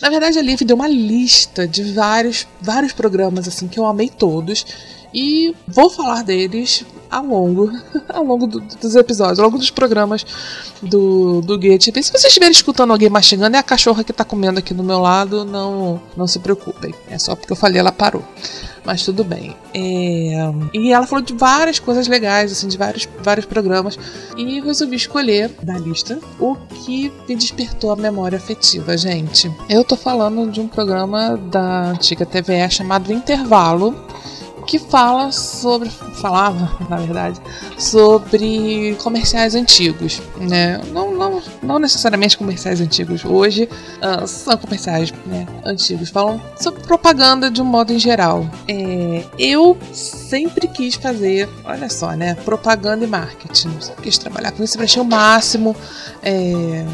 [0.00, 4.08] Na verdade, a Liv deu uma lista de vários, vários programas assim que eu amei
[4.08, 4.64] todos.
[5.12, 7.70] E vou falar deles ao longo,
[8.08, 10.24] ao longo do, dos episódios, ao longo dos programas
[10.82, 14.58] do, do Guia Se vocês estiverem escutando alguém mastigando, é a cachorra que está comendo
[14.58, 16.94] aqui do meu lado, não, não se preocupem.
[17.08, 18.24] É só porque eu falei, ela parou.
[18.84, 19.54] Mas tudo bem.
[19.74, 20.50] É...
[20.72, 23.98] E ela falou de várias coisas legais, assim, de vários, vários programas.
[24.36, 29.50] E resolvi escolher da lista o que me despertou a memória afetiva, gente.
[29.68, 33.94] Eu tô falando de um programa da antiga TVE chamado Intervalo
[34.68, 35.88] que fala sobre.
[35.88, 37.40] falava, na verdade,
[37.78, 40.20] sobre comerciais antigos.
[40.36, 40.78] Né?
[40.92, 43.24] Não, não, não necessariamente comerciais antigos.
[43.24, 43.68] Hoje
[44.00, 46.08] uh, são comerciais né, antigos.
[46.10, 48.48] Falam sobre propaganda de um modo em geral.
[48.66, 52.34] É, eu sempre quis fazer, olha só, né?
[52.36, 53.70] Propaganda e marketing.
[53.80, 55.76] Sempre quis trabalhar com isso para achei o máximo
[56.22, 56.84] é,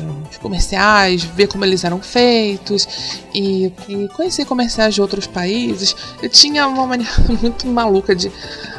[0.40, 2.87] comerciais, ver como eles eram feitos
[3.34, 5.94] e, e conhecer comerciais de outros países.
[6.22, 8.30] Eu tinha uma maneira muito maluca de.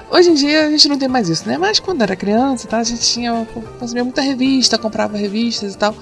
[0.09, 1.57] Hoje em dia a gente não tem mais isso, né?
[1.57, 3.47] Mas quando era criança, tá, a gente tinha.
[3.79, 5.95] consumia muita revista, comprava revistas e tal.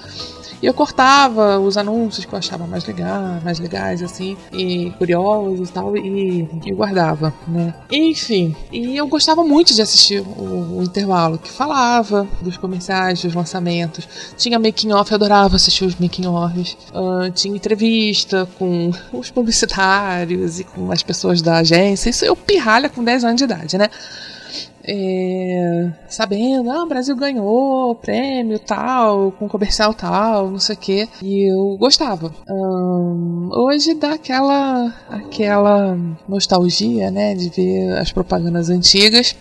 [0.61, 5.67] E eu cortava os anúncios que eu achava mais legal, mais legais, assim, e curiosos
[5.67, 7.73] e tal, e, e guardava, né?
[7.91, 13.33] Enfim, e eu gostava muito de assistir o, o intervalo, que falava dos comerciais, dos
[13.33, 14.07] lançamentos.
[14.37, 16.77] Tinha making off, eu adorava assistir os making offs.
[16.93, 22.09] Uh, tinha entrevista com os publicitários e com as pessoas da agência.
[22.09, 23.89] Isso eu pirralha com 10 anos de idade, né?
[24.83, 31.09] É, sabendo, ah, o Brasil ganhou prêmio tal, com comercial tal, não sei o que,
[31.21, 32.33] e eu gostava.
[32.49, 39.35] Um, hoje dá aquela, aquela nostalgia, né, de ver as propagandas antigas.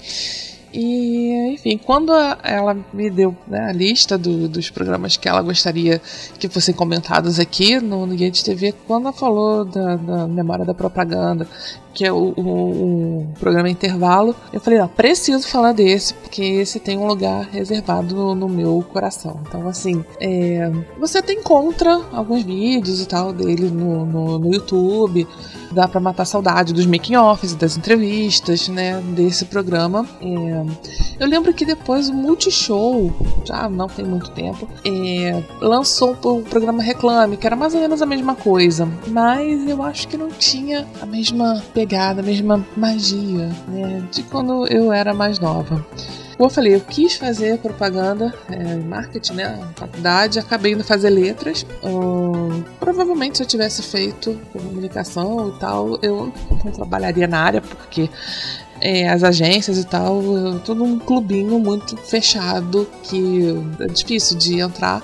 [0.73, 6.01] E, enfim, quando ela me deu né, a lista do, dos programas que ela gostaria
[6.39, 10.65] que fossem comentados aqui no, no Guia de TV, quando ela falou da, da Memória
[10.65, 11.47] da Propaganda,
[11.93, 16.81] que é o, o, o, programa Intervalo, eu falei, não, preciso falar desse, porque esse
[16.81, 19.41] tem um lugar reservado no, no meu coração.
[19.47, 25.27] Então, assim, é, você tem encontra alguns vídeos e tal dele no, no, no YouTube
[25.73, 30.07] dá para matar saudade dos making-offs, das entrevistas, né, desse programa.
[30.21, 30.65] É,
[31.19, 33.13] eu lembro que depois o Multishow,
[33.45, 38.03] já não tem muito tempo, é, lançou o programa Reclame, que era mais ou menos
[38.03, 43.51] a mesma coisa, mas eu acho que não tinha a mesma pegada, a mesma magia,
[43.67, 45.85] né, de quando eu era mais nova.
[46.37, 49.61] Como eu falei, eu quis fazer propaganda, é, marketing, né?
[49.77, 51.67] Faculdade, acabei indo fazer letras.
[52.81, 56.33] Provavelmente se eu tivesse feito comunicação e tal, eu
[56.65, 58.09] não trabalharia na área, porque
[58.81, 60.23] é, as agências e tal,
[60.65, 65.03] tudo um clubinho muito fechado que é difícil de entrar.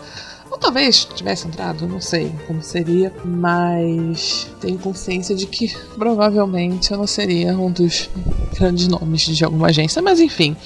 [0.59, 6.99] Ou talvez tivesse entrado, não sei como seria, mas tenho consciência de que provavelmente eu
[6.99, 8.11] não seria um dos
[8.59, 10.57] grandes nomes de alguma agência, mas enfim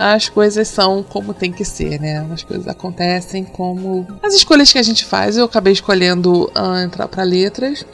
[0.00, 2.26] as coisas são como tem que ser, né?
[2.32, 5.36] As coisas acontecem como as escolhas que a gente faz.
[5.36, 7.84] Eu acabei escolhendo uh, entrar para letras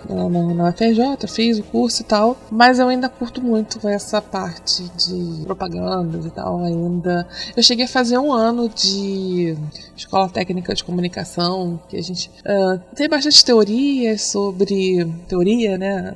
[0.54, 5.42] na, FJ, fiz o curso e tal, mas eu ainda curto muito essa parte de
[5.46, 7.26] propagandas e tal ainda.
[7.56, 9.56] Eu cheguei a fazer um ano de
[9.96, 16.14] escola técnica de comunicação, que a gente uh, tem bastante teorias sobre teoria, né?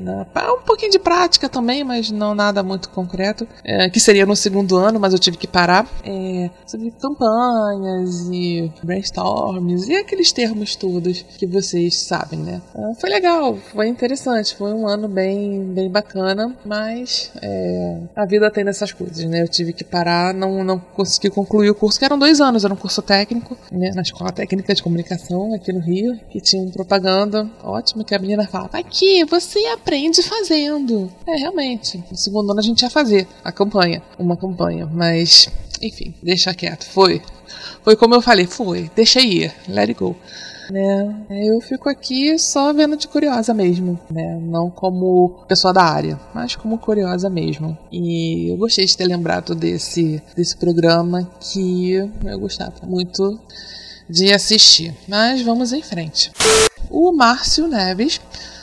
[0.57, 4.76] Um pouquinho de prática também, mas não nada muito concreto, uh, que seria no segundo
[4.76, 11.22] ano, mas eu tive que parar é, sobre campanhas e brainstorms e aqueles termos todos
[11.22, 12.62] que vocês sabem, né?
[12.74, 18.50] Ah, foi legal, foi interessante, foi um ano bem, bem bacana, mas é, a vida
[18.50, 19.42] tem dessas coisas, né?
[19.42, 22.72] Eu tive que parar, não, não consegui concluir o curso, que eram dois anos, era
[22.72, 23.90] um curso técnico, né?
[23.94, 28.18] Na Escola Técnica de Comunicação aqui no Rio, que tinha um propaganda ótima que a
[28.18, 31.10] menina falava: aqui, você aprende fazendo.
[31.26, 32.02] É, realmente.
[32.10, 35.48] No segundo ano a gente ia fazer a campanha, uma campanha, mas
[35.80, 36.84] enfim, deixa quieto.
[36.84, 37.22] Foi.
[37.82, 38.90] Foi como eu falei, foi.
[38.94, 39.52] Deixa ir.
[39.68, 40.16] Let it go.
[40.70, 41.26] Né?
[41.48, 44.38] Eu fico aqui só vendo de curiosa mesmo, né?
[44.40, 47.76] Não como pessoa da área, mas como curiosa mesmo.
[47.90, 53.40] E eu gostei de ter lembrado desse, desse programa que eu gostava muito
[54.08, 54.94] de assistir.
[55.08, 56.30] Mas vamos em frente.
[56.88, 58.20] O Márcio Neves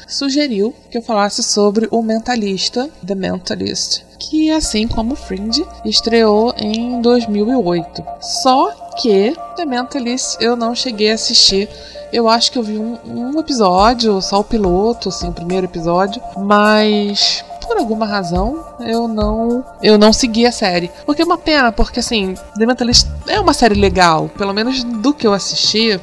[0.07, 7.01] sugeriu que eu falasse sobre o Mentalista, The Mentalist, que, assim como Fringe, estreou em
[7.01, 8.03] 2008.
[8.21, 11.69] Só que The Mentalist eu não cheguei a assistir.
[12.11, 16.21] Eu acho que eu vi um, um episódio, só o piloto, assim, o primeiro episódio,
[16.37, 20.89] mas por alguma razão eu não eu não segui a série.
[21.05, 25.13] Porque é uma pena, porque assim, The Mentalist é uma série legal, pelo menos do
[25.13, 25.99] que eu assisti.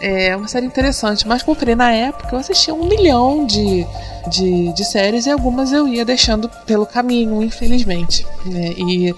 [0.00, 3.84] É uma série interessante, mas comprei na época, eu assistia um milhão de,
[4.28, 8.24] de, de séries e algumas eu ia deixando pelo caminho, infelizmente.
[8.46, 8.74] Né?
[8.76, 9.14] E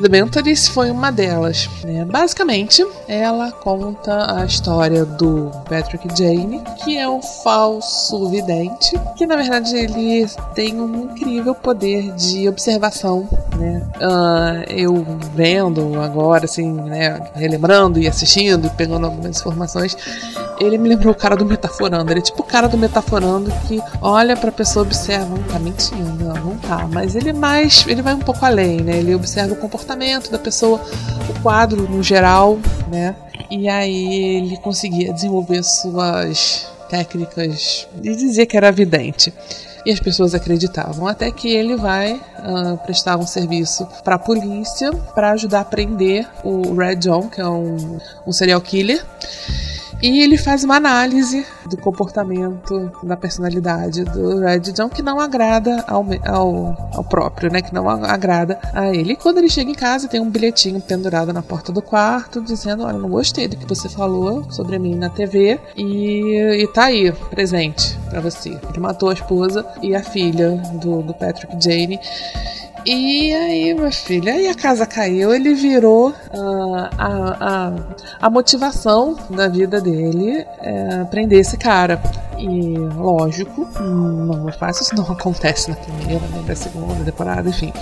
[0.00, 1.68] The Mentalist foi uma delas.
[1.84, 2.04] Né?
[2.04, 9.36] Basicamente, ela conta a história do Patrick Jane, que é um falso vidente, que na
[9.36, 13.28] verdade ele tem um incrível poder de observação.
[13.56, 13.82] Né?
[13.96, 19.96] Uh, eu vendo agora, assim, né, relembrando e assistindo e pegando algumas informações,
[20.60, 22.10] ele me lembrou o cara do Metaforando.
[22.10, 26.24] Ele é tipo o cara do Metaforando que olha pra pessoa observa, não tá mentindo,
[26.24, 26.88] não, não tá.
[26.92, 28.98] Mas ele mais, ele vai um pouco além, né?
[28.98, 30.80] Ele observa o comportamento da pessoa,
[31.28, 33.14] o quadro no geral, né?
[33.50, 39.32] E aí ele conseguia desenvolver suas técnicas de dizer que era vidente.
[39.86, 44.90] E as pessoas acreditavam, até que ele vai uh, prestar um serviço para a polícia
[45.14, 49.04] para ajudar a prender o Red John, que é um, um serial killer.
[50.02, 55.84] E ele faz uma análise do comportamento, da personalidade do Red John que não agrada
[55.86, 57.62] ao, ao, ao, próprio, né?
[57.62, 59.12] Que não agrada a ele.
[59.14, 62.84] E quando ele chega em casa, tem um bilhetinho pendurado na porta do quarto dizendo:
[62.84, 67.10] Olha, não gostei do que você falou sobre mim na TV e, e tá aí,
[67.30, 68.50] presente para você.
[68.50, 71.98] Ele matou a esposa e a filha do, do Patrick Jane.
[72.86, 77.72] E aí, meu filho, aí a casa caiu, ele virou uh, a, a,
[78.20, 82.00] a motivação da vida dele é prender esse cara.
[82.38, 87.72] E, lógico, não é fácil, isso não acontece na primeira, nem na segunda temporada, enfim.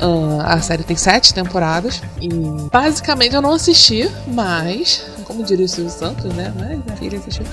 [0.00, 2.28] Uh, a série tem sete temporadas e
[2.70, 6.52] basicamente eu não assisti, mas como diria o Silvio Santos, né?
[6.56, 7.44] Mas filha assistiu.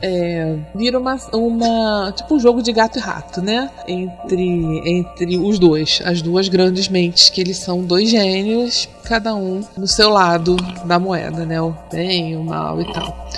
[0.00, 2.12] É, vira uma, uma.
[2.12, 3.70] Tipo um jogo de gato e rato, né?
[3.86, 6.00] Entre, entre os dois.
[6.04, 10.98] As duas grandes mentes, que eles são dois gênios, cada um no seu lado da
[10.98, 11.60] moeda, né?
[11.60, 13.28] O bem, o mal e tal.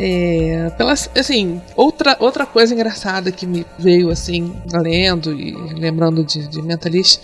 [0.00, 0.70] É,
[1.18, 7.20] assim, outra, outra coisa engraçada que me veio assim, lendo e lembrando de, de Mentalist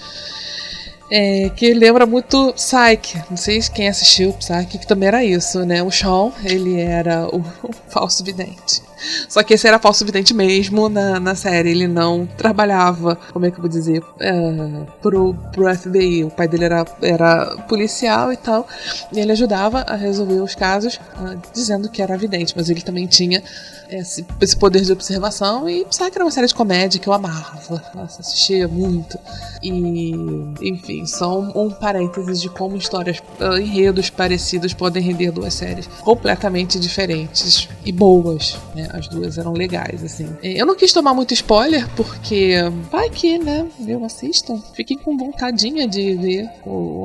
[1.17, 3.23] é, que lembra muito Psyche.
[3.31, 5.81] Não sei quem assistiu Psyche, que também era isso, né?
[5.81, 8.83] O Sean, ele era o, o falso vidente.
[9.29, 11.71] Só que esse era falso vidente mesmo na, na série.
[11.71, 16.25] Ele não trabalhava, como é que eu vou dizer, uh, pro, pro FBI.
[16.25, 18.67] O pai dele era, era policial e tal.
[19.13, 22.55] E ele ajudava a resolver os casos, uh, dizendo que era vidente.
[22.57, 23.43] Mas ele também tinha
[23.89, 25.69] esse, esse poder de observação.
[25.69, 27.83] E Psyche era uma série de comédia que eu amava.
[27.95, 29.19] Nossa, assistia muito.
[29.63, 30.13] E,
[30.63, 35.87] enfim, só um, um parênteses de como histórias, uh, enredos parecidos podem render duas séries
[36.03, 38.89] completamente diferentes e boas, né?
[38.95, 40.29] As duas eram legais, assim.
[40.43, 42.55] Eu não quis tomar muito spoiler, porque
[42.91, 43.67] vai que, né?
[43.87, 44.63] Eu assistam.
[44.73, 46.49] Fiquem com vontadinha de ver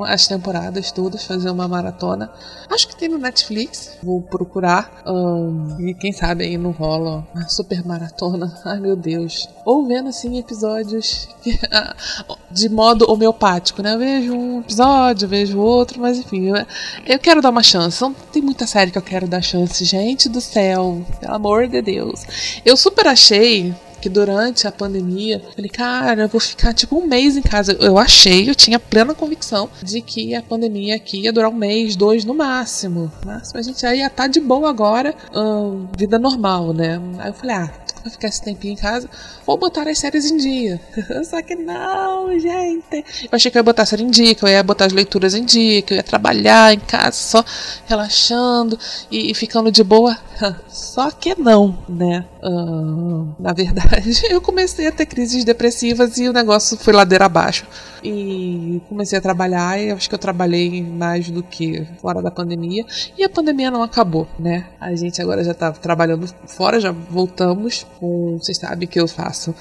[0.05, 2.31] as temporadas todas, fazer uma maratona.
[2.69, 3.97] Acho que tem no Netflix.
[4.03, 5.01] Vou procurar.
[5.05, 8.53] Um, e quem sabe aí não rola uma super maratona.
[8.63, 9.49] Ai meu Deus.
[9.65, 11.27] Ou vendo assim episódios
[12.51, 13.93] de modo homeopático, né?
[13.93, 16.65] Eu vejo um episódio, vejo outro, mas enfim, eu,
[17.05, 18.01] eu quero dar uma chance.
[18.01, 19.83] Não tem muita série que eu quero dar chance.
[19.83, 22.25] Gente do céu, pelo amor de Deus.
[22.65, 27.37] Eu super achei que durante a pandemia, falei, cara, eu vou ficar tipo um mês
[27.37, 27.73] em casa.
[27.79, 31.95] Eu achei, eu tinha plena convicção de que a pandemia aqui ia durar um mês,
[31.95, 33.11] dois no máximo.
[33.25, 36.99] Mas a gente aí ia tá de boa agora, hum, vida normal, né?
[37.19, 37.71] Aí eu falei, ah,
[38.03, 39.09] vou ficar esse tempinho em casa,
[39.45, 40.79] vou botar as séries em dia.
[41.23, 43.05] Só que não, gente.
[43.23, 44.93] Eu achei que eu ia botar a série em dia, que eu ia botar as
[44.93, 47.45] leituras em dia, que eu ia trabalhar em casa só
[47.85, 48.77] relaxando
[49.11, 50.17] e, e ficando de boa.
[50.69, 52.25] Só que não, né?
[52.41, 53.53] Uh, na
[53.89, 57.65] verdade, eu comecei a ter crises depressivas e o negócio foi ladeira abaixo.
[58.01, 62.85] E comecei a trabalhar e acho que eu trabalhei mais do que fora da pandemia.
[63.17, 64.67] E a pandemia não acabou, né?
[64.79, 67.85] A gente agora já tá trabalhando fora, já voltamos.
[67.99, 69.53] Com, vocês sabem que eu faço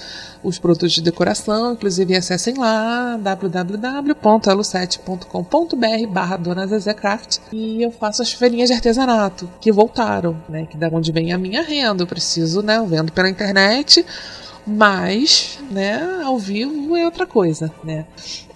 [0.48, 8.22] os produtos de decoração, inclusive acessem lá www.elo7.com.br barra Dona Zezé Craft e eu faço
[8.22, 10.66] as feirinhas de artesanato que voltaram, né?
[10.66, 12.02] Que da onde vem a minha renda.
[12.02, 12.78] Eu preciso, né?
[12.78, 14.04] Eu vendo pela internet
[14.68, 18.04] mas, né, ao vivo é outra coisa, né?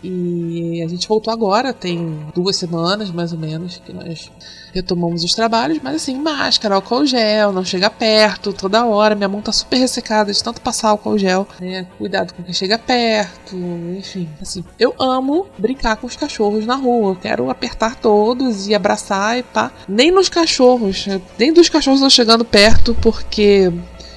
[0.03, 4.31] E a gente voltou agora, tem duas semanas mais ou menos que nós
[4.75, 9.15] retomamos os trabalhos, mas assim, máscara, álcool gel, não chega perto toda hora.
[9.15, 11.87] Minha mão tá super ressecada de tanto passar álcool gel, né?
[11.99, 13.55] Cuidado com quem chega perto,
[13.97, 14.29] enfim.
[14.41, 17.13] Assim, eu amo brincar com os cachorros na rua.
[17.13, 19.71] Eu quero apertar todos e abraçar e pá.
[19.87, 21.07] Nem nos cachorros,
[21.39, 23.71] nem dos cachorros eu chegando perto, porque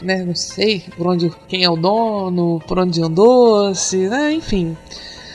[0.05, 0.23] né?
[0.23, 4.31] Não sei por onde quem é o dono, por onde andou, se, né?
[4.31, 4.77] enfim.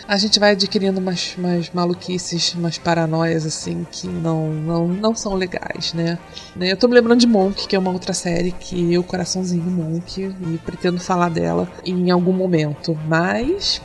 [0.09, 5.35] A gente vai adquirindo umas, umas maluquices, umas paranoias assim que não, não, não são
[5.35, 6.19] legais, né?
[6.59, 10.21] Eu tô me lembrando de Monk, que é uma outra série que eu coraçãozinho Monk
[10.21, 13.81] e pretendo falar dela em algum momento, mas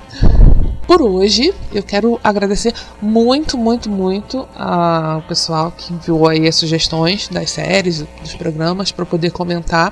[0.87, 7.27] por hoje, eu quero agradecer muito, muito, muito ao pessoal que enviou aí as sugestões
[7.27, 9.91] das séries, dos programas para poder comentar.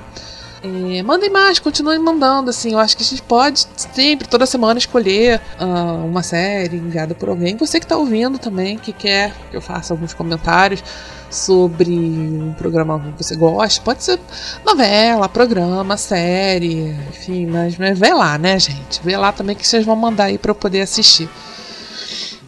[0.64, 2.72] É, mandem mais, continuem mandando, assim.
[2.72, 7.28] Eu acho que a gente pode sempre, toda semana, escolher uh, uma série enviada por
[7.28, 7.54] alguém.
[7.56, 10.82] Você que está ouvindo também, que quer que eu faça alguns comentários
[11.30, 13.82] sobre um programa que você gosta.
[13.82, 14.18] Pode ser
[14.64, 19.02] novela, programa, série, enfim, mas, mas vê lá, né, gente?
[19.02, 21.28] Vê lá também que vocês vão mandar aí para eu poder assistir.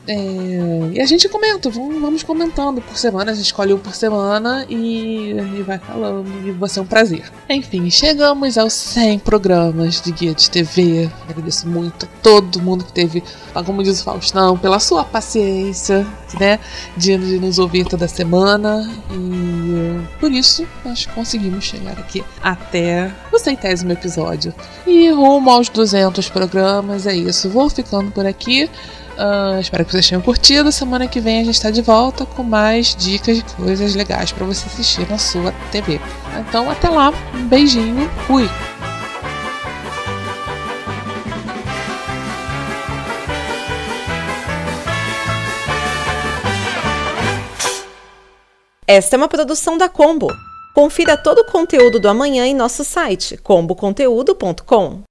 [0.08, 4.64] É, e a gente comenta, vamos comentando por semana, a gente escolhe um por semana
[4.68, 7.24] e, e vai falando, e vai ser um prazer.
[7.48, 11.10] Enfim, chegamos aos 100 programas de Guia de TV.
[11.28, 13.22] Agradeço muito a todo mundo que teve,
[13.64, 16.06] como diz o Faustão, pela sua paciência,
[16.38, 16.60] né,
[16.96, 18.88] de, de nos ouvir toda semana.
[19.10, 24.54] E por isso nós conseguimos chegar aqui até o centésimo episódio.
[24.86, 27.50] E rumo aos 200 programas, é isso.
[27.50, 28.70] Vou ficando por aqui.
[29.16, 30.70] Uh, espero que vocês tenham curtido.
[30.70, 34.44] Semana que vem a gente está de volta com mais dicas de coisas legais para
[34.44, 36.00] você assistir na sua TV.
[36.38, 37.12] Então, até lá.
[37.34, 38.08] Um beijinho.
[38.26, 38.48] Fui.
[48.86, 50.28] Esta é uma produção da Combo.
[50.74, 55.02] Confira todo o conteúdo do amanhã em nosso site comboconteúdo.com.